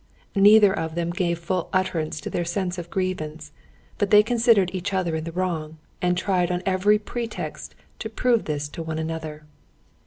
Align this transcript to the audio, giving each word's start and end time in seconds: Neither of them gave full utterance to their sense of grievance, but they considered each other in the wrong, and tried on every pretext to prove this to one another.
Neither 0.33 0.73
of 0.73 0.95
them 0.95 1.11
gave 1.11 1.37
full 1.37 1.69
utterance 1.71 2.19
to 2.21 2.31
their 2.31 2.43
sense 2.43 2.79
of 2.79 2.89
grievance, 2.89 3.51
but 3.99 4.09
they 4.09 4.23
considered 4.23 4.71
each 4.73 4.95
other 4.95 5.15
in 5.15 5.25
the 5.25 5.31
wrong, 5.31 5.77
and 6.01 6.17
tried 6.17 6.49
on 6.51 6.63
every 6.65 6.97
pretext 6.97 7.75
to 7.99 8.09
prove 8.09 8.45
this 8.45 8.67
to 8.69 8.81
one 8.81 8.97
another. 8.97 9.43